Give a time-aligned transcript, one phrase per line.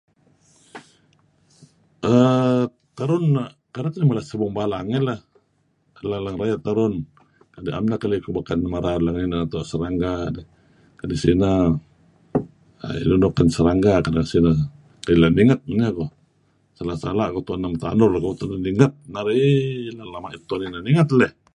[2.13, 2.63] err
[2.97, 3.25] Terun
[3.75, 5.19] kereb teh narih mala sibung balang eh lah
[6.09, 6.93] lang-lang rayeh terun
[7.53, 10.13] kadi' am' neh nuk keli' kuh inan nuk beken rayeh let ngan inah neto serangga
[10.35, 10.45] dih
[10.99, 11.59] kadi' sineh
[12.85, 14.55] err lun nuk kan serangga kedeh ngen sineh
[15.21, 16.09] la' ninget men iyeh koh,
[16.77, 20.81] sala'-sala' koh tu'en neh metanur koh tu'en neh ninget narih eeeh leng-leng ma'it tu'en ineh
[20.87, 21.31] ninget leh,